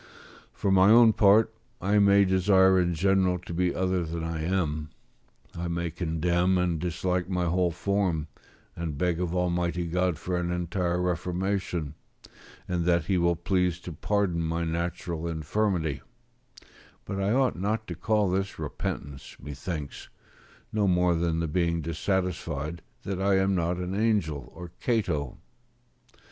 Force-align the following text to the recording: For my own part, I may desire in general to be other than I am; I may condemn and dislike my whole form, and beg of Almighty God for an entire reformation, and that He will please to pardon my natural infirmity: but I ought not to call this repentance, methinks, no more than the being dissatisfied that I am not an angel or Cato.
For 0.51 0.71
my 0.71 0.89
own 0.89 1.13
part, 1.13 1.53
I 1.79 1.99
may 1.99 2.25
desire 2.25 2.79
in 2.79 2.95
general 2.95 3.37
to 3.37 3.53
be 3.53 3.75
other 3.75 4.01
than 4.03 4.23
I 4.23 4.43
am; 4.43 4.89
I 5.55 5.67
may 5.67 5.91
condemn 5.91 6.57
and 6.57 6.79
dislike 6.81 7.29
my 7.29 7.45
whole 7.45 7.69
form, 7.69 8.25
and 8.75 8.97
beg 8.97 9.19
of 9.19 9.35
Almighty 9.35 9.85
God 9.85 10.17
for 10.17 10.37
an 10.39 10.49
entire 10.49 10.99
reformation, 10.99 11.93
and 12.67 12.83
that 12.85 13.05
He 13.05 13.19
will 13.19 13.35
please 13.35 13.77
to 13.81 13.93
pardon 13.93 14.41
my 14.41 14.63
natural 14.63 15.27
infirmity: 15.27 16.01
but 17.05 17.21
I 17.21 17.31
ought 17.33 17.55
not 17.59 17.85
to 17.85 17.93
call 17.93 18.27
this 18.27 18.57
repentance, 18.57 19.37
methinks, 19.39 20.09
no 20.73 20.87
more 20.87 21.13
than 21.13 21.39
the 21.41 21.47
being 21.47 21.79
dissatisfied 21.81 22.81
that 23.03 23.21
I 23.21 23.37
am 23.37 23.53
not 23.53 23.77
an 23.77 23.93
angel 23.93 24.51
or 24.55 24.71
Cato. 24.79 25.37